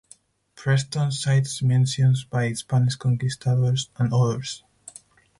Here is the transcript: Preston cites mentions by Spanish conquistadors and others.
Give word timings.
Preston 0.55 1.11
cites 1.11 1.61
mentions 1.61 2.23
by 2.23 2.51
Spanish 2.53 2.95
conquistadors 2.95 3.91
and 3.99 4.11
others. 4.11 4.63